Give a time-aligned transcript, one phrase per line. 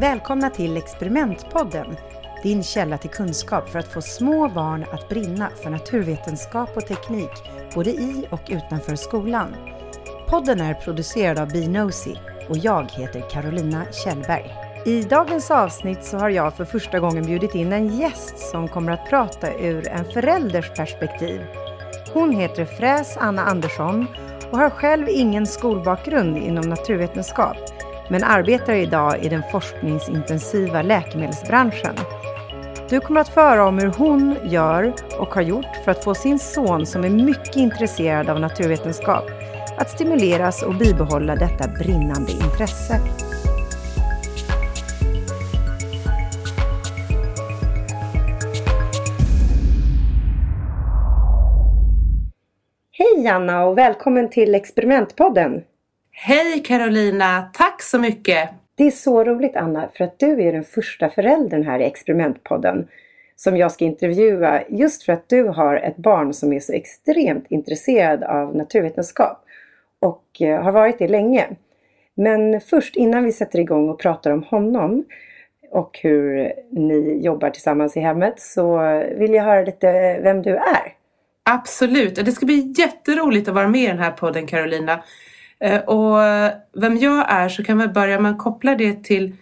[0.00, 1.96] Välkomna till Experimentpodden,
[2.42, 7.30] din källa till kunskap för att få små barn att brinna för naturvetenskap och teknik,
[7.74, 9.56] både i och utanför skolan.
[10.28, 12.14] Podden är producerad av Binosi
[12.48, 14.57] och jag heter Carolina Kjellberg.
[14.88, 18.92] I dagens avsnitt så har jag för första gången bjudit in en gäst som kommer
[18.92, 21.40] att prata ur en förälders perspektiv.
[22.12, 24.06] Hon heter Fräs Anna Andersson
[24.50, 27.56] och har själv ingen skolbakgrund inom naturvetenskap
[28.10, 31.94] men arbetar idag i den forskningsintensiva läkemedelsbranschen.
[32.90, 36.14] Du kommer att få höra om hur hon gör och har gjort för att få
[36.14, 39.24] sin son, som är mycket intresserad av naturvetenskap,
[39.78, 43.00] att stimuleras och bibehålla detta brinnande intresse.
[53.28, 55.64] Hej Anna och välkommen till Experimentpodden!
[56.12, 58.50] Hej Carolina, tack så mycket!
[58.74, 62.88] Det är så roligt Anna, för att du är den första föräldern här i Experimentpodden
[63.36, 67.46] som jag ska intervjua just för att du har ett barn som är så extremt
[67.48, 69.44] intresserad av naturvetenskap
[70.00, 71.46] och eh, har varit det länge.
[72.14, 75.04] Men först innan vi sätter igång och pratar om honom
[75.70, 78.78] och hur ni jobbar tillsammans i hemmet så
[79.16, 80.97] vill jag höra lite vem du är.
[81.50, 85.02] Absolut, det ska bli jätteroligt att vara med i den här podden Carolina.
[85.60, 86.18] Eh, och
[86.80, 89.34] vem jag är så kan man börja med att koppla det till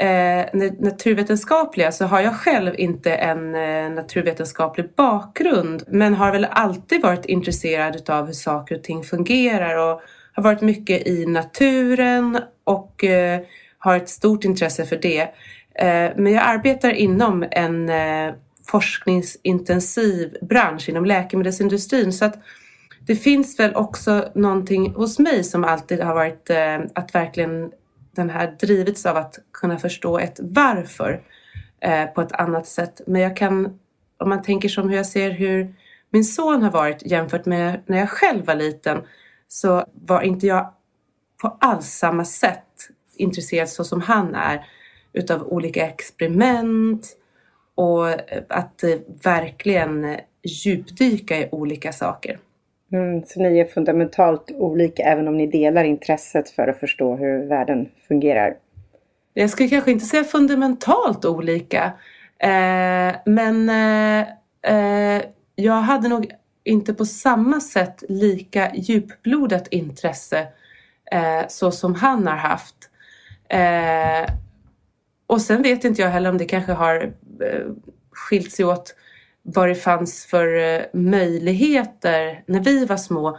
[0.00, 7.02] eh, naturvetenskapliga så har jag själv inte en eh, naturvetenskaplig bakgrund men har väl alltid
[7.02, 10.00] varit intresserad av hur saker och ting fungerar och
[10.32, 13.40] har varit mycket i naturen och eh,
[13.78, 15.20] har ett stort intresse för det.
[15.74, 18.34] Eh, men jag arbetar inom en eh,
[18.66, 22.38] forskningsintensiv bransch inom läkemedelsindustrin så att
[23.06, 27.72] det finns väl också någonting hos mig som alltid har varit eh, att verkligen
[28.12, 31.22] den här drivits av att kunna förstå ett varför
[31.80, 33.00] eh, på ett annat sätt.
[33.06, 33.78] Men jag kan,
[34.18, 35.74] om man tänker som hur jag ser hur
[36.10, 39.02] min son har varit jämfört med när jag själv var liten
[39.48, 40.74] så var inte jag
[41.42, 44.66] på alls samma sätt intresserad så som han är
[45.12, 47.16] utav olika experiment
[47.74, 48.08] och
[48.48, 48.84] att
[49.22, 52.38] verkligen djupdyka i olika saker.
[52.92, 57.46] Mm, så ni är fundamentalt olika även om ni delar intresset för att förstå hur
[57.46, 58.56] världen fungerar?
[59.34, 61.92] Jag skulle kanske inte säga fundamentalt olika.
[62.38, 64.26] Eh, men eh,
[64.74, 65.22] eh,
[65.54, 66.32] jag hade nog
[66.64, 70.46] inte på samma sätt lika djupblodat intresse
[71.12, 72.90] eh, så som han har haft.
[73.48, 74.34] Eh,
[75.26, 77.66] och sen vet inte jag heller om det kanske har eh, Eh,
[78.10, 78.94] skilt sig åt
[79.42, 83.38] vad det fanns för eh, möjligheter när vi var små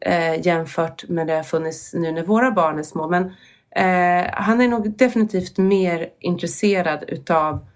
[0.00, 3.08] eh, jämfört med det har funnits nu när våra barn är små.
[3.08, 3.24] Men
[3.70, 7.66] eh, han är nog definitivt mer intresserad utav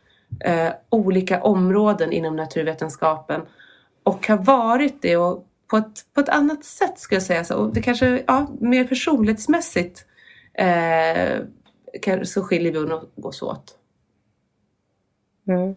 [0.44, 3.40] eh, olika områden inom naturvetenskapen
[4.02, 7.44] och har varit det och på ett, på ett annat sätt skulle jag säga.
[7.44, 10.04] Så, och det kanske, ja, mer personlighetsmässigt
[10.54, 11.40] eh,
[12.22, 13.78] så skiljer vi oss åt.
[15.48, 15.74] Mm.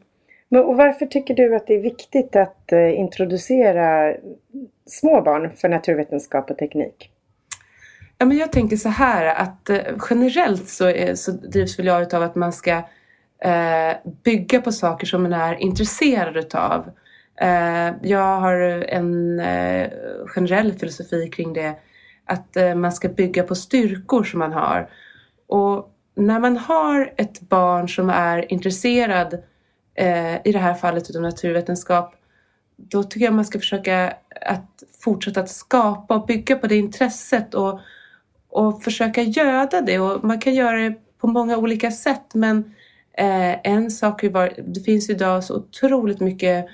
[0.67, 4.15] Och varför tycker du att det är viktigt att eh, introducera
[4.85, 7.11] små barn för naturvetenskap och teknik?
[8.17, 9.77] Ja, men jag tänker så här att eh,
[10.09, 12.71] generellt så, är, så drivs väl jag av att man ska
[13.39, 13.93] eh,
[14.23, 16.91] bygga på saker som man är intresserad utav.
[17.41, 18.55] Eh, jag har
[18.89, 19.89] en eh,
[20.27, 21.75] generell filosofi kring det
[22.25, 24.89] att eh, man ska bygga på styrkor som man har.
[25.47, 29.37] Och när man har ett barn som är intresserad
[29.95, 32.15] eh, i det här fallet utav naturvetenskap,
[32.77, 37.53] då tycker jag man ska försöka att fortsätta att skapa och bygga på det intresset
[37.53, 37.79] och,
[38.49, 39.99] och försöka göda det.
[39.99, 42.57] Och man kan göra det på många olika sätt men
[43.17, 46.65] eh, en sak är var, det finns idag så otroligt mycket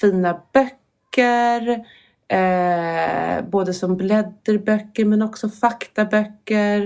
[0.00, 1.84] fina böcker
[2.28, 6.82] eh, både som blädderböcker men också faktaböcker.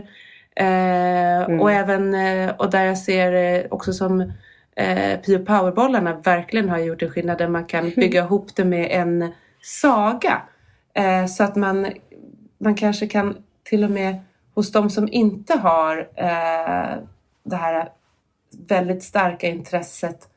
[0.57, 1.61] Eh, mm.
[1.61, 4.33] Och även, eh, och där jag ser också som
[4.77, 8.89] eh, Pio Powerbollarna verkligen har gjort en skillnad där man kan bygga ihop det med
[8.91, 10.43] en saga.
[10.95, 11.87] Eh, så att man,
[12.59, 14.19] man kanske kan till och med
[14.55, 16.99] hos de som inte har eh,
[17.43, 17.89] det här
[18.69, 20.29] väldigt starka intresset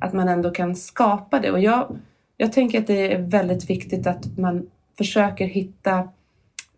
[0.00, 1.50] att man ändå kan skapa det.
[1.50, 1.96] Och jag,
[2.36, 6.08] jag tänker att det är väldigt viktigt att man försöker hitta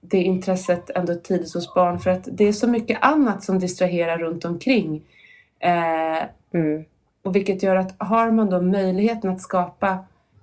[0.01, 4.19] det intresset ändå tidigt hos barn för att det är så mycket annat som distraherar
[4.19, 5.03] runt omkring.
[5.59, 6.23] Eh,
[6.53, 6.85] mm.
[7.27, 9.99] Och vilket gör att har man då möjligheten att skapa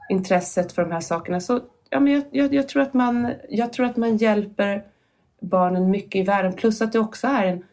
[0.09, 1.59] intresset för de här sakerna så
[1.89, 4.83] ja, men jag, jag, jag, tror att man, jag tror att man hjälper
[5.41, 6.53] barnen mycket i världen.
[6.53, 7.63] Plus att det också är, en,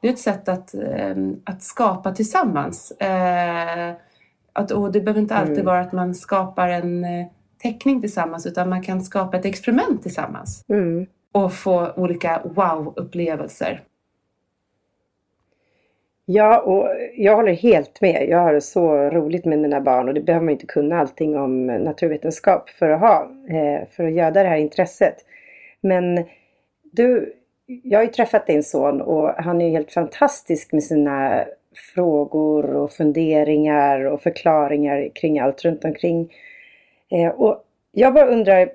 [0.00, 2.90] det är ett sätt att, eh, att skapa tillsammans.
[2.90, 3.92] Eh,
[4.52, 5.66] att, och det behöver inte alltid mm.
[5.66, 7.26] vara att man skapar en eh,
[7.62, 10.64] teckning tillsammans utan man kan skapa ett experiment tillsammans.
[10.68, 11.06] Mm.
[11.32, 13.80] Och få olika wow-upplevelser.
[16.32, 18.28] Ja, och jag håller helt med.
[18.28, 21.36] Jag har det så roligt med mina barn och det behöver man inte kunna allting
[21.36, 25.14] om naturvetenskap för att ha, eh, för att göra det här intresset.
[25.80, 26.24] Men
[26.92, 27.34] du,
[27.66, 31.44] jag har ju träffat din son och han är ju helt fantastisk med sina
[31.94, 36.32] frågor och funderingar och förklaringar kring allt runt omkring.
[37.10, 38.72] Eh, och jag bara undrar,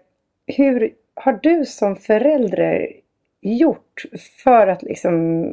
[0.47, 2.91] hur har du som förälder
[3.41, 4.03] gjort
[4.43, 5.45] för att liksom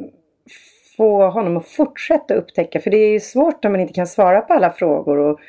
[0.97, 2.79] få honom att fortsätta upptäcka?
[2.79, 5.39] För det är ju svårt när man inte kan svara på alla frågor och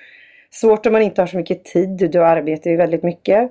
[0.50, 2.10] svårt om man inte har så mycket tid.
[2.12, 3.50] Du arbetar ju väldigt mycket.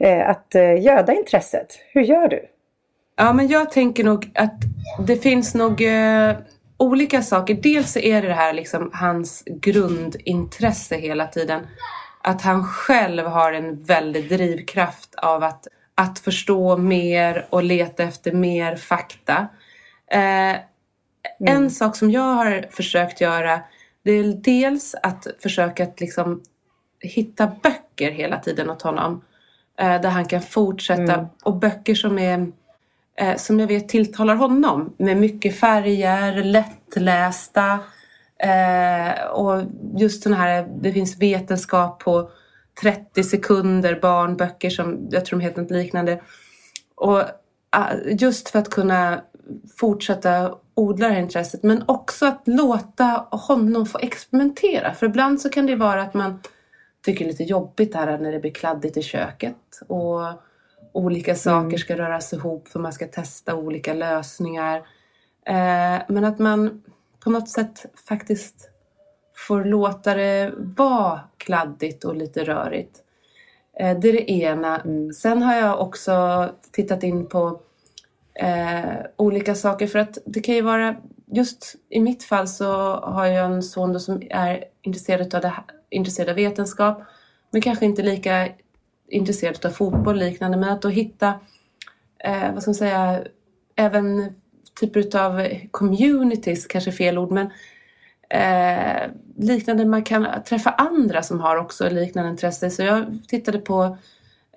[0.00, 1.78] Eh, att eh, göda intresset.
[1.92, 2.48] Hur gör du?
[3.16, 4.60] Ja, men jag tänker nog att
[5.06, 6.36] det finns nog eh,
[6.76, 7.54] olika saker.
[7.54, 11.66] Dels är det det här liksom hans grundintresse hela tiden.
[12.22, 18.32] Att han själv har en väldig drivkraft av att, att förstå mer och leta efter
[18.32, 19.46] mer fakta.
[20.10, 20.56] Eh,
[21.40, 21.56] Mm.
[21.56, 23.60] En sak som jag har försökt göra
[24.02, 26.42] det är dels att försöka att liksom
[27.00, 29.24] hitta böcker hela tiden åt honom.
[29.78, 31.14] Eh, där han kan fortsätta.
[31.14, 31.26] Mm.
[31.42, 32.52] Och böcker som är
[33.16, 34.94] eh, som jag vet tilltalar honom.
[34.98, 37.78] Med mycket färger, lättlästa.
[38.38, 39.62] Eh, och
[39.96, 42.30] just sådana här, det finns vetenskap på
[42.80, 46.20] 30 sekunder, barnböcker som jag tror de heter något liknande.
[46.94, 47.22] Och
[47.70, 49.20] ah, just för att kunna
[49.76, 54.94] fortsätta odla det här intresset men också att låta honom få experimentera.
[54.94, 56.40] För ibland så kan det vara att man
[57.04, 60.20] tycker det är lite jobbigt här när det blir kladdigt i köket och
[60.92, 61.78] olika saker mm.
[61.78, 64.76] ska röras ihop för man ska testa olika lösningar.
[65.46, 66.82] Eh, men att man
[67.20, 68.70] på något sätt faktiskt
[69.34, 73.02] får låta det vara kladdigt och lite rörigt.
[73.80, 74.80] Eh, det är det ena.
[74.80, 75.12] Mm.
[75.12, 77.60] Sen har jag också tittat in på
[78.38, 79.86] eh, olika saker.
[79.86, 80.96] För att det kan ju vara,
[81.26, 85.52] just i mitt fall så har jag en son som är intresserad av, det,
[85.90, 87.02] intresserad av vetenskap
[87.50, 88.48] men kanske inte lika
[89.08, 90.56] intresserad av fotboll och liknande.
[90.56, 91.40] Men att då hitta,
[92.24, 93.22] eh, vad ska man säga,
[93.76, 94.34] även
[94.80, 97.50] typer av communities, kanske fel ord, men
[98.30, 102.70] eh, liknande, man kan träffa andra som har också liknande intresse.
[102.70, 103.98] Så jag tittade på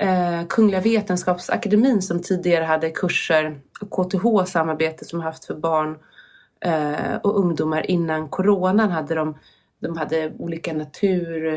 [0.02, 3.60] eh, Kungliga Vetenskapsakademin som tidigare hade kurser,
[3.92, 5.98] KTH samarbete som haft för barn
[6.66, 9.38] eh, och ungdomar innan coronan hade de,
[9.80, 11.54] de hade olika natur,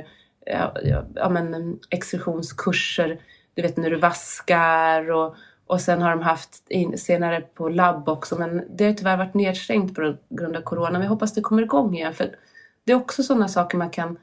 [0.46, 3.20] eh, ja, ja, men exkursionskurser,
[3.54, 5.34] du vet när du vaskar och,
[5.66, 9.34] och sen har de haft in, senare på labb också men det har tyvärr varit
[9.34, 10.92] nedstängt på grund av corona.
[10.92, 12.36] Men jag hoppas det kommer igång igen för
[12.84, 14.16] det är också sådana saker man kan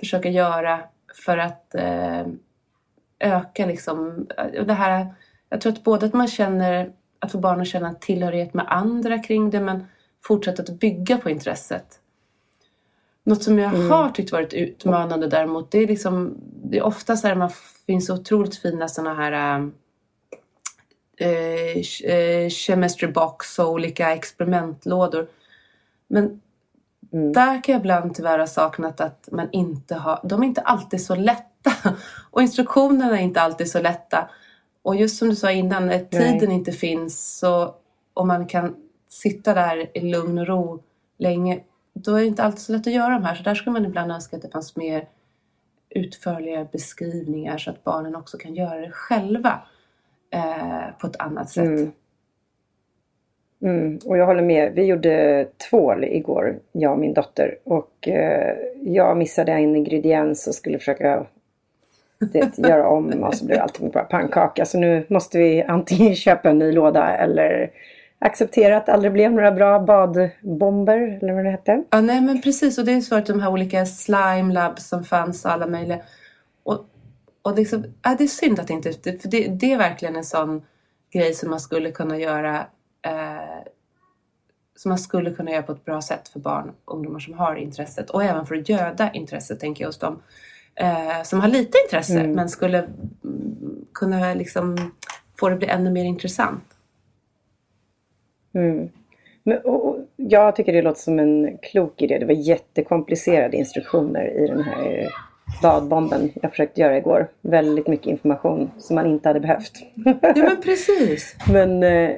[0.00, 0.80] försöka göra
[1.24, 2.26] för att eh,
[3.18, 4.26] öka liksom,
[4.66, 5.14] det här,
[5.48, 9.18] jag tror att både att man känner, att få barn att känna tillhörighet med andra
[9.18, 9.86] kring det men
[10.24, 12.00] fortsätta att bygga på intresset.
[13.24, 13.90] Något som jag mm.
[13.90, 17.50] har tyckt varit utmanande däremot det är liksom, det är ofta så här man
[17.86, 19.60] finns otroligt fina sådana här
[21.16, 21.28] äh,
[22.12, 25.26] äh, chemistry box och olika experimentlådor.
[26.08, 26.40] Men
[27.12, 27.32] Mm.
[27.32, 31.04] Där kan jag ibland tyvärr ha saknat att man inte har, de är inte alltid
[31.04, 31.72] så lätta.
[32.36, 34.30] Och instruktionerna är inte alltid så lätta.
[34.82, 36.54] Och just som du sa innan, när tiden Nej.
[36.54, 37.74] inte finns så,
[38.14, 38.76] och man kan
[39.08, 40.82] sitta där i lugn och ro
[41.18, 41.60] länge,
[41.92, 43.34] då är det inte alltid så lätt att göra de här.
[43.34, 45.08] Så där skulle man ibland önska att det fanns mer
[45.90, 49.60] utförliga beskrivningar så att barnen också kan göra det själva
[50.30, 51.64] eh, på ett annat sätt.
[51.64, 51.92] Mm.
[53.62, 54.72] Mm, och jag håller med.
[54.72, 57.58] Vi gjorde tvål igår, jag och min dotter.
[57.64, 61.26] Och eh, jag missade en ingrediens och skulle försöka
[62.18, 64.64] det, göra om alltså, och så blev allting bara pannkaka.
[64.64, 67.70] Så nu måste vi antingen köpa en ny låda eller
[68.18, 71.84] acceptera att det aldrig blev några bra badbomber eller vad det hette.
[71.90, 72.78] Ja, nej men precis.
[72.78, 75.98] Och det är så att de här olika slime labs som fanns alla möjliga.
[76.62, 76.86] Och,
[77.42, 78.92] och liksom, ja, det är synd att det inte...
[78.92, 80.62] För det, det är verkligen en sån
[81.12, 82.66] grej som man skulle kunna göra
[83.02, 83.66] eh,
[84.76, 87.56] som man skulle kunna göra på ett bra sätt för barn och ungdomar som har
[87.56, 90.22] intresset och även för att göda intresset tänker jag hos dem
[90.76, 92.32] eh, som har lite intresse mm.
[92.32, 92.84] men skulle
[93.94, 94.92] kunna liksom
[95.40, 96.64] få det bli ännu mer intressant.
[98.54, 98.88] Mm.
[99.42, 102.18] Men, och, jag tycker det låter som en klok idé.
[102.18, 105.08] Det var jättekomplicerade instruktioner i den här
[105.62, 107.28] badbomben jag försökte göra igår.
[107.40, 109.72] Väldigt mycket information som man inte hade behövt.
[110.20, 111.36] Ja men precis.
[111.52, 112.10] men, eh,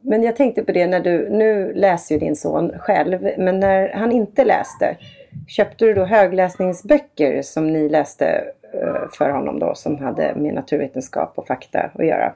[0.00, 3.92] men jag tänkte på det när du, nu läser ju din son själv, men när
[3.92, 4.96] han inte läste,
[5.48, 8.26] köpte du då högläsningsböcker som ni läste
[8.74, 12.32] eh, för honom då som hade med naturvetenskap och fakta att göra?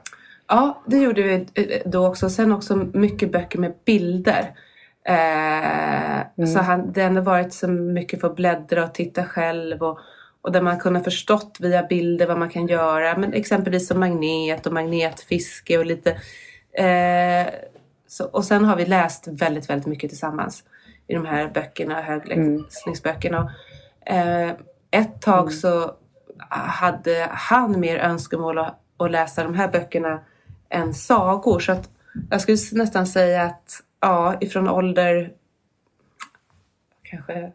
[0.47, 2.29] Ja, det gjorde vi eh, då också.
[2.29, 4.55] Sen också mycket böcker med bilder.
[5.03, 6.47] Eh, mm.
[6.47, 9.99] Så han, det har varit så mycket för att bläddra och titta själv och,
[10.41, 13.17] och där man kunnat förstått via bilder vad man kan göra.
[13.17, 16.11] Men exempelvis som magnet och magnetfiske och lite
[16.73, 17.53] eh,
[18.07, 20.63] så, och sen har vi läst väldigt, väldigt mycket tillsammans
[21.07, 23.53] i de här böckerna, högläsningsböckerna.
[24.05, 24.49] Mm.
[24.49, 24.55] Eh,
[24.91, 25.51] ett tag mm.
[25.51, 25.95] så
[26.49, 30.19] hade han mer önskemål att, att läsa de här böckerna
[30.69, 31.59] än sagor.
[31.59, 31.89] Så att
[32.29, 35.33] jag skulle nästan säga att ja, ifrån ålder
[37.03, 37.51] kanske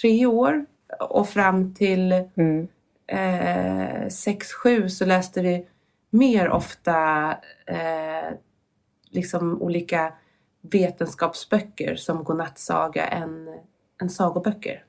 [0.00, 0.66] tre år
[1.00, 2.68] och fram till mm.
[3.06, 5.66] eh, sex, sju så läste vi
[6.10, 7.30] mer ofta
[7.66, 8.32] eh,
[9.10, 10.12] liksom olika
[10.72, 13.48] vetenskapsböcker som godnattsaga än,
[14.02, 14.84] än sagoböcker.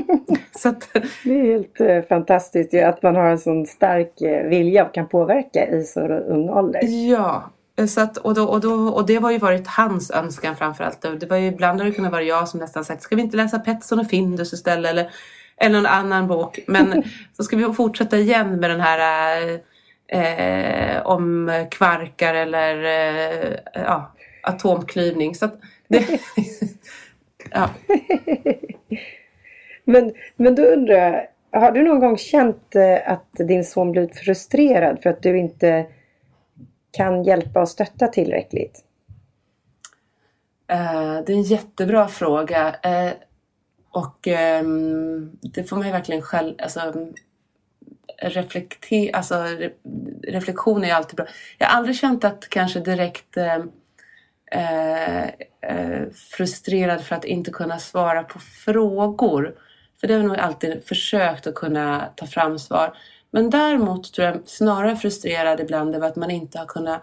[0.56, 0.88] så att,
[1.24, 4.94] det är helt eh, fantastiskt ju, att man har en sån stark eh, vilja och
[4.94, 6.80] kan påverka i så ung ålder.
[7.08, 7.50] Ja,
[7.88, 11.20] så att, och, då, och, då, och det var ju varit hans önskan framförallt.
[11.20, 13.36] Det var ju, ibland har det kunnat vara jag som nästan sagt, ska vi inte
[13.36, 14.90] läsa Petson och Findus istället?
[14.90, 15.10] Eller,
[15.56, 16.58] eller någon annan bok.
[16.66, 17.02] Men
[17.36, 19.60] så ska vi fortsätta igen med den här
[20.06, 24.12] eh, om kvarkar eller eh, ja,
[24.42, 25.34] atomklyvning.
[25.34, 25.48] Så
[25.88, 26.06] det,
[27.50, 27.70] ja.
[29.84, 31.28] men, men då undrar jag,
[31.60, 35.86] har du någon gång känt eh, att din son blivit frustrerad för att du inte
[36.90, 38.84] kan hjälpa och stötta tillräckligt?
[40.72, 42.68] Uh, det är en jättebra fråga.
[42.68, 43.12] Uh,
[43.90, 44.26] och
[44.60, 46.54] um, det får man ju verkligen själv...
[46.58, 47.12] Alltså,
[48.22, 49.70] reflekter, alltså, re,
[50.22, 51.26] reflektion är alltid bra.
[51.58, 53.36] Jag har aldrig känt att kanske direkt
[54.54, 59.54] uh, frustrerad för att inte kunna svara på frågor.
[60.00, 62.96] För det har jag nog alltid försökt att kunna ta fram svar.
[63.30, 67.02] Men däremot tror jag snarare frustrerad ibland över att man inte har kunnat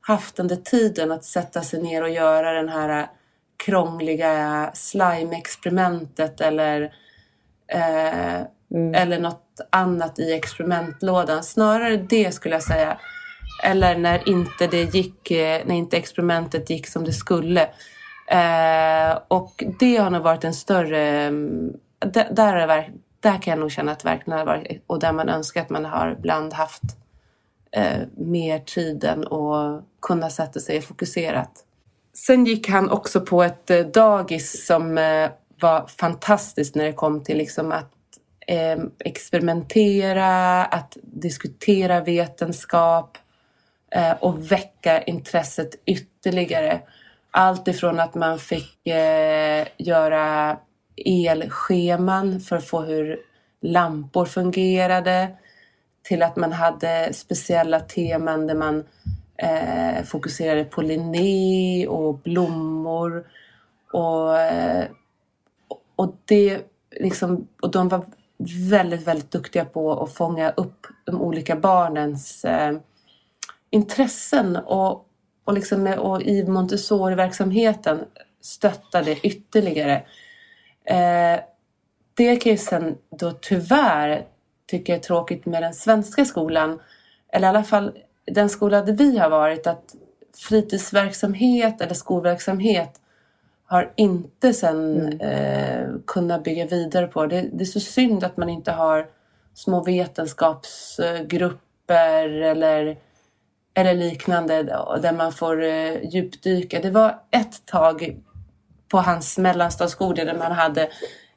[0.00, 3.06] haft den där tiden att sätta sig ner och göra den här
[3.64, 6.82] krångliga slime-experimentet eller,
[7.66, 8.40] eh,
[8.70, 8.94] mm.
[8.94, 11.42] eller något annat i experimentlådan.
[11.44, 12.98] Snarare det skulle jag säga.
[13.62, 17.62] Eller när inte det gick, eh, när inte experimentet gick som det skulle.
[18.30, 21.00] Eh, och det har nog varit en större...
[21.00, 25.12] Mm, där, där, är där kan jag nog känna att verkligen har varit, och där
[25.12, 26.82] man önskar att man har ibland haft
[27.72, 31.64] eh, mer tid än att kunna sätta sig fokuserat.
[32.14, 37.24] Sen gick han också på ett eh, dagis som eh, var fantastiskt när det kom
[37.24, 37.92] till liksom att
[38.46, 43.18] eh, experimentera, att diskutera vetenskap
[43.90, 46.80] eh, och väcka intresset ytterligare.
[47.30, 50.56] Allt ifrån att man fick eh, göra
[50.96, 53.18] elscheman för att få hur
[53.60, 55.28] lampor fungerade
[56.02, 58.84] till att man hade speciella teman där man
[59.36, 63.24] eh, fokuserade på Linné och blommor.
[63.92, 64.84] Och, eh,
[65.96, 66.60] och, det,
[67.00, 68.04] liksom, och de var
[68.70, 72.78] väldigt, väldigt duktiga på att fånga upp de olika barnens eh,
[73.70, 75.06] intressen och,
[75.44, 78.04] och, liksom, och i Montessori-verksamheten
[78.40, 80.02] stöttade ytterligare.
[80.84, 81.40] Eh,
[82.14, 84.26] det kan ju sen då tyvärr
[84.66, 86.80] tycka är tråkigt med den svenska skolan,
[87.32, 89.94] eller i alla fall den skola där vi har varit, att
[90.36, 93.00] fritidsverksamhet eller skolverksamhet
[93.64, 95.20] har inte sen mm.
[95.20, 97.26] eh, kunnat bygga vidare på.
[97.26, 99.06] Det, det är så synd att man inte har
[99.54, 102.96] små vetenskapsgrupper eller,
[103.80, 104.62] eller liknande
[105.02, 106.80] där man får eh, djupdyka.
[106.80, 108.16] Det var ett tag
[108.90, 110.88] på hans mellanstadieskola där man hade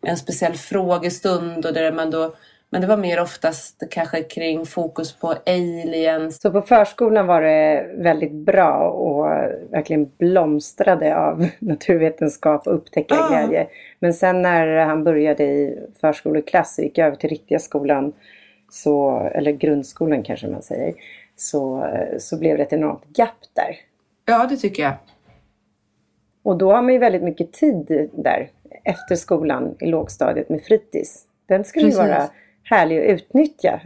[0.01, 2.33] en speciell frågestund och där man då
[2.73, 6.41] men det var mer oftast kanske kring fokus på aliens.
[6.41, 9.25] Så på förskolan var det väldigt bra och
[9.71, 13.61] verkligen blomstrade av naturvetenskap och upptäckarglädje.
[13.61, 13.67] Ah.
[13.99, 18.13] Men sen när han började i förskoleklass och gick över till riktiga skolan,
[18.69, 20.93] så, eller grundskolan kanske man säger,
[21.43, 21.87] så,
[22.19, 23.75] så blev det ett enormt gap där.
[24.25, 24.93] Ja, det tycker jag.
[26.43, 28.49] Och då har man ju väldigt mycket tid där
[28.83, 31.25] efter skolan i lågstadiet med fritids.
[31.45, 32.29] Den skulle ju vara
[32.63, 33.81] härlig att utnyttja.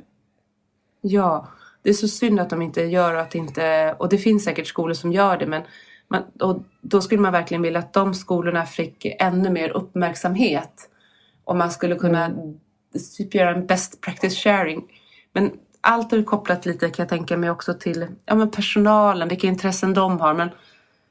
[1.01, 1.47] Ja,
[1.81, 4.67] det är så synd att de inte gör och att inte, och det finns säkert
[4.67, 5.61] skolor som gör det men
[6.07, 10.89] man, och då skulle man verkligen vilja att de skolorna fick ännu mer uppmärksamhet.
[11.43, 12.31] Och man skulle kunna
[13.17, 14.83] typ göra en best practice sharing.
[15.33, 19.47] Men allt är kopplat lite kan jag tänka mig också till ja, men personalen, vilka
[19.47, 20.33] intressen de har.
[20.33, 20.49] Men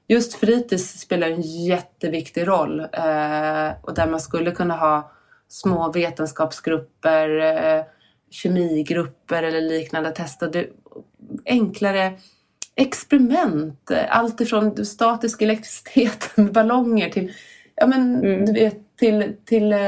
[0.09, 5.13] just fritids spelar en jätteviktig roll eh, och där man skulle kunna ha
[5.49, 7.85] små vetenskapsgrupper, eh,
[8.31, 10.67] kemigrupper eller liknande testa det,
[11.45, 12.13] enklare
[12.75, 13.91] experiment.
[14.09, 17.33] Allt ifrån statisk elektricitet med ballonger till,
[17.75, 18.47] ja, men, mm.
[18.47, 19.79] du vet, till, till, eh,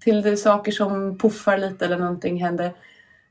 [0.00, 2.72] till saker som puffar lite eller någonting händer.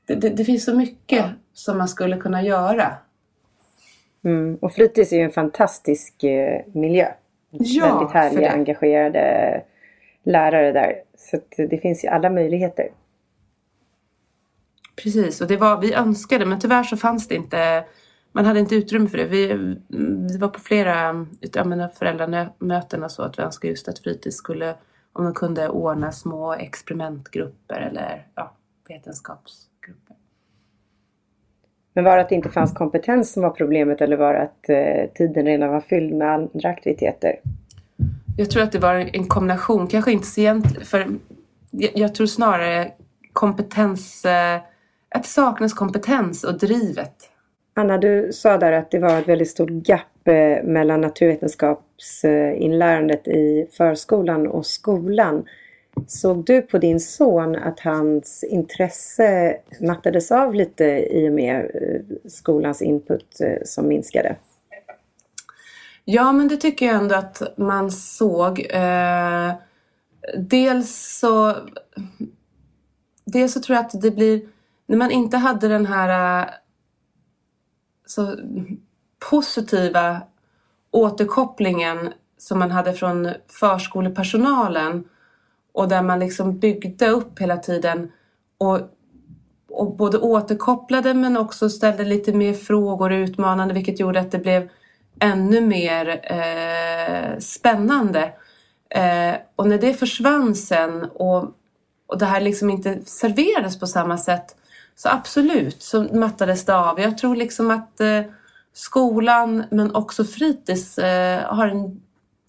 [0.06, 1.30] Det, det, det finns så mycket ja.
[1.54, 2.94] som man skulle kunna göra.
[4.24, 4.56] Mm.
[4.56, 7.08] Och fritids är ju en fantastisk eh, miljö.
[7.52, 9.64] Ja, Väldigt härliga, engagerade
[10.24, 10.94] lärare där.
[11.18, 12.90] Så det finns ju alla möjligheter.
[15.04, 17.84] Precis, och det var, vi önskade men tyvärr så fanns det inte
[18.32, 19.26] man hade inte utrymme för det.
[19.26, 19.48] Vi,
[20.32, 21.28] vi var på flera
[22.00, 24.76] föräldramöten och så att vi önskade just att fritids skulle,
[25.14, 28.56] om de kunde ordna små experimentgrupper eller ja,
[28.88, 30.16] vetenskapsgrupper.
[31.94, 34.70] Men var det att det inte fanns kompetens som var problemet eller var det att
[34.70, 37.40] eh, tiden redan var fylld med andra aktiviteter?
[38.38, 41.08] Jag tror att det var en kombination, kanske inte så egentligen, för
[41.72, 42.92] jag, jag tror snarare
[43.34, 44.56] kompetens eh,
[45.10, 47.30] att det saknas kompetens och drivet.
[47.74, 53.68] Anna, du sa där att det var ett väldigt stort gap Eh, mellan naturvetenskapsinlärandet i
[53.72, 55.46] förskolan och skolan.
[56.08, 62.02] Såg du på din son att hans intresse mattades av lite i och med eh,
[62.30, 64.36] skolans input eh, som minskade?
[66.06, 68.68] Ja, men det tycker jag ändå att man såg.
[68.70, 69.54] Eh,
[70.38, 71.56] dels så
[73.26, 74.42] Dels så tror jag att det blir
[74.86, 76.50] när man inte hade den här
[78.06, 78.38] så
[79.20, 80.22] positiva
[80.92, 85.04] återkopplingen som man hade från förskolepersonalen
[85.74, 88.12] och där man liksom byggde upp hela tiden
[88.58, 88.80] och,
[89.70, 94.40] och både återkopplade men också ställde lite mer frågor och utmanande vilket gjorde att det
[94.40, 94.70] blev
[95.20, 98.34] ännu mer eh, spännande.
[98.90, 101.44] Eh, och när det försvann sen och,
[102.08, 104.56] och det här liksom inte serverades på samma sätt
[104.96, 107.00] så absolut så mattades det av.
[107.00, 108.22] Jag tror liksom att eh,
[108.74, 112.02] skolan men också fritids eh, har en,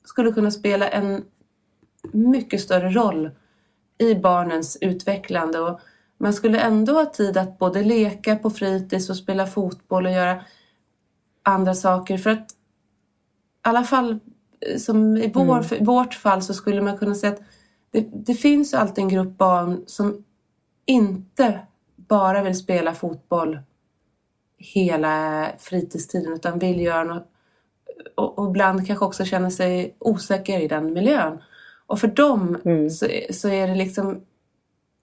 [0.05, 1.25] skulle kunna spela en
[2.13, 3.31] mycket större roll
[3.99, 5.61] i barnens utvecklande.
[5.61, 5.81] Och
[6.19, 10.45] man skulle ändå ha tid att både leka på fritids och spela fotboll och göra
[11.43, 12.19] andra saker.
[12.19, 12.55] För att i
[13.63, 14.19] alla fall
[14.61, 15.85] eh, som i vår, mm.
[15.85, 17.43] vårt fall så skulle man kunna säga att
[17.91, 20.25] det, det finns alltid en grupp barn som
[20.87, 21.61] inte
[21.97, 23.59] bara vill spela fotboll
[24.61, 27.27] hela fritidstiden utan vill göra något
[28.15, 31.43] och, och ibland kanske också känner sig osäker i den miljön.
[31.87, 32.91] Och för dem mm.
[32.91, 34.21] så, så är det liksom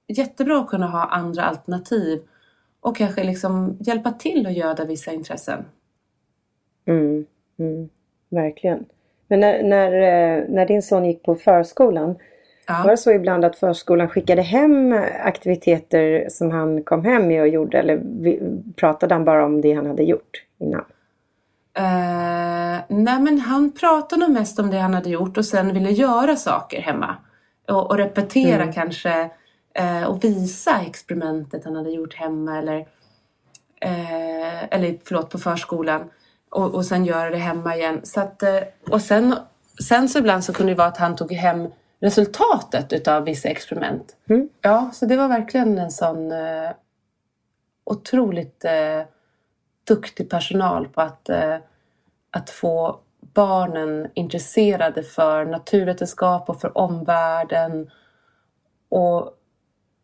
[0.07, 2.21] jättebra att kunna ha andra alternativ
[2.79, 5.65] och kanske liksom hjälpa till att göda vissa intressen.
[6.85, 7.25] Mm,
[7.59, 7.89] mm,
[8.29, 8.85] verkligen.
[9.27, 12.15] Men när, när, eh, när din son gick på förskolan
[12.67, 12.82] Ja.
[12.84, 17.47] Var det så ibland att förskolan skickade hem aktiviteter som han kom hem med och
[17.47, 18.01] gjorde eller
[18.75, 20.86] pratade han bara om det han hade gjort innan?
[21.80, 25.91] Uh, nej men han pratade nog mest om det han hade gjort och sen ville
[25.91, 27.15] göra saker hemma.
[27.67, 28.73] Och, och repetera mm.
[28.73, 29.30] kanske
[29.80, 32.77] uh, och visa experimentet han hade gjort hemma eller,
[33.86, 36.01] uh, eller förlåt på förskolan.
[36.49, 37.99] Och, och sen göra det hemma igen.
[38.03, 38.43] Så att,
[38.89, 39.36] och sen,
[39.88, 41.67] sen så ibland så kunde det vara att han tog hem
[41.99, 44.15] resultatet utav vissa experiment.
[44.29, 44.49] Mm.
[44.62, 46.71] Ja, så det var verkligen en sån eh,
[47.83, 49.01] otroligt eh,
[49.83, 51.57] duktig personal på att, eh,
[52.31, 57.91] att få barnen intresserade för naturvetenskap och för omvärlden.
[58.89, 59.33] Och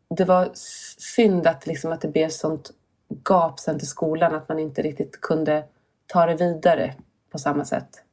[0.10, 0.50] det var
[0.98, 2.72] synd att, liksom, att det blev sånt
[3.30, 5.64] gap sen till skolan att man inte riktigt kunde
[6.08, 6.94] ta det vidare
[7.32, 8.04] på samma sätt.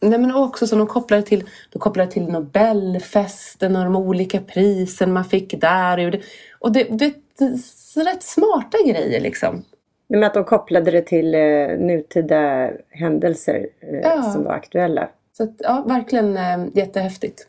[0.00, 5.12] Nej, men också som de kopplade till, de kopplade till Nobelfesten och de olika prisen
[5.12, 6.22] man fick där.
[6.58, 9.64] Och det, det, det är rätt smarta grejer liksom.
[10.08, 14.22] Men att de kopplade det till eh, nutida händelser eh, ja.
[14.22, 15.08] som var aktuella.
[15.32, 17.46] Så att, ja, verkligen eh, jättehäftigt.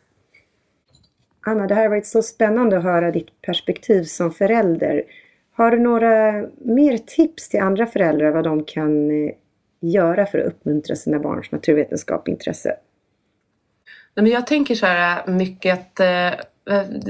[1.46, 5.04] Anna, det här har varit så spännande att höra ditt perspektiv som förälder.
[5.52, 9.32] Har du några mer tips till andra föräldrar vad de kan eh,
[9.80, 12.76] göra för att uppmuntra sina barns naturvetenskapintresse?
[14.14, 16.34] jag tänker så här äh, mycket att eh,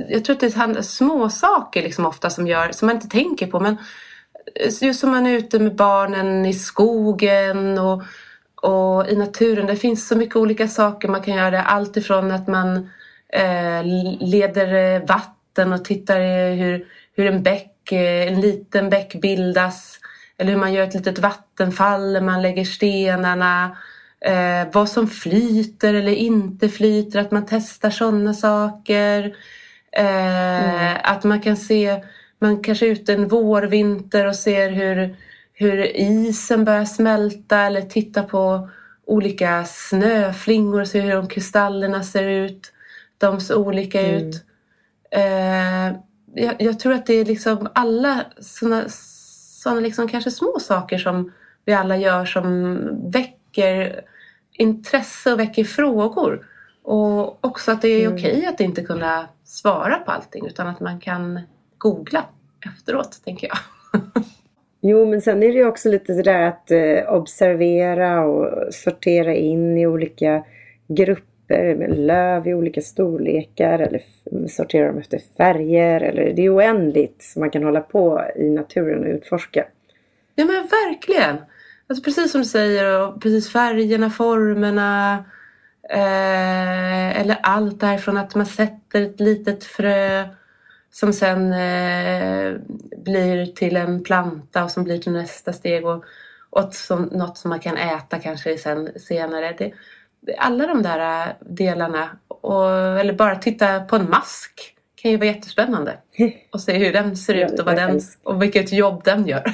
[0.09, 3.47] jag tror att det är små saker liksom ofta som, gör, som man inte tänker
[3.47, 3.59] på.
[3.59, 3.77] Men
[4.81, 8.03] just som man är ute med barnen i skogen och,
[8.55, 9.67] och i naturen.
[9.67, 11.63] Det finns så mycket olika saker man kan göra.
[11.63, 12.89] Allt ifrån att man
[13.33, 13.83] eh,
[14.19, 16.19] leder vatten och tittar
[16.55, 19.99] hur, hur en bäck, en liten bäck bildas.
[20.39, 23.77] Eller hur man gör ett litet vattenfall, man lägger stenarna.
[24.21, 29.35] Eh, vad som flyter eller inte flyter, att man testar sådana saker.
[29.91, 30.97] Eh, mm.
[31.03, 32.03] Att man kan se,
[32.39, 35.15] man kanske är ute en vårvinter och ser hur,
[35.53, 38.69] hur isen börjar smälta eller titta på
[39.05, 42.71] olika snöflingor och se hur de kristallerna ser ut.
[43.17, 44.15] De ser olika mm.
[44.15, 44.43] ut.
[45.11, 45.87] Eh,
[46.35, 48.85] jag, jag, tror att det är liksom alla sådana
[49.59, 51.31] såna liksom kanske små saker som
[51.65, 52.79] vi alla gör som
[53.11, 54.01] väcker
[54.53, 56.45] intresse och väcker frågor.
[56.83, 58.13] Och också att det är mm.
[58.13, 61.39] okej att inte kunna svara på allting utan att man kan
[61.77, 62.25] googla
[62.65, 63.57] efteråt, tänker jag.
[64.81, 69.77] Jo, men sen är det ju också lite sådär att eh, observera och sortera in
[69.77, 70.43] i olika
[70.87, 74.01] grupper med löv i olika storlekar eller
[74.47, 76.01] sortera dem efter färger.
[76.01, 79.65] Eller, det är oändligt som man kan hålla på i naturen och utforska.
[80.35, 81.37] Ja men verkligen!
[81.87, 85.25] Alltså precis som du säger, och precis färgerna, formerna.
[85.89, 90.27] Eh, eller allt därifrån att man sätter ett litet frö
[90.91, 92.53] som sen eh,
[92.97, 96.03] blir till en planta och som blir till nästa steg och,
[96.49, 99.55] och som, något som man kan äta kanske sen, senare.
[99.57, 99.71] Det,
[100.37, 105.27] alla de där eh, delarna, och, eller bara titta på en mask kan ju vara
[105.27, 105.97] jättespännande.
[106.51, 109.53] Och se hur den ser ut och, vad den, och vilket jobb den gör.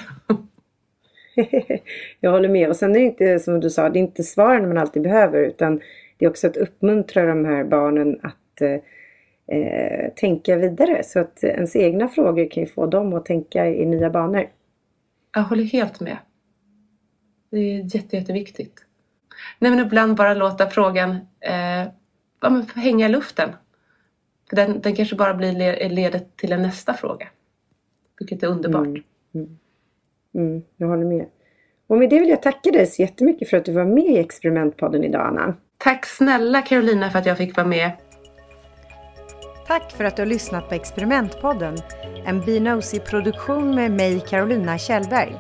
[2.20, 2.70] Jag håller med.
[2.70, 5.44] Och sen är det inte som du sa, det är inte svaren man alltid behöver
[5.44, 5.82] utan
[6.18, 11.04] det är också att uppmuntra de här barnen att eh, eh, tänka vidare.
[11.04, 14.50] Så att ens egna frågor kan ju få dem att tänka i nya banor.
[15.34, 16.18] Jag håller helt med.
[17.52, 18.85] Det är jätte, jätteviktigt.
[19.60, 21.88] Nej, men ibland bara låta frågan eh,
[22.42, 23.50] ja, hänga i luften.
[24.50, 27.28] För den, den kanske bara blir ledet till en nästa fråga.
[28.20, 28.88] Vilket är underbart.
[28.88, 29.04] Mm.
[29.34, 29.58] Mm.
[30.36, 31.26] Mm, jag håller med.
[31.88, 34.18] Och med det vill jag tacka dig så jättemycket för att du var med i
[34.18, 35.56] Experimentpodden idag Anna.
[35.78, 37.92] Tack snälla Carolina för att jag fick vara med.
[39.68, 41.78] Tack för att du har lyssnat på Experimentpodden.
[42.26, 45.36] En Bnosy-produktion med mig Carolina Kjellberg.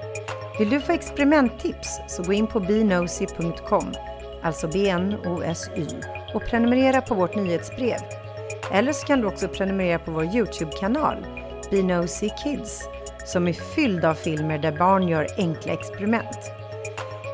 [0.59, 3.93] Vill du få experimenttips så gå in på bnosy.com,
[4.41, 5.87] alltså B-N-O-S-Y,
[6.33, 7.97] och prenumerera på vårt nyhetsbrev.
[8.71, 11.25] Eller så kan du också prenumerera på vår Youtube-kanal,
[11.71, 12.83] Bnosy Kids,
[13.25, 16.51] som är fylld av filmer där barn gör enkla experiment.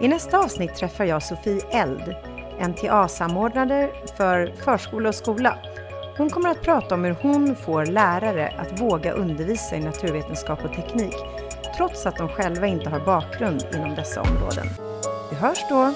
[0.01, 2.15] I nästa avsnitt träffar jag Sofie Eld,
[2.59, 5.57] NTA-samordnare för förskola och skola.
[6.17, 10.73] Hon kommer att prata om hur hon får lärare att våga undervisa i naturvetenskap och
[10.73, 11.15] teknik
[11.81, 14.67] trots att de själva inte har bakgrund inom dessa områden.
[15.29, 15.93] Vi hörs då!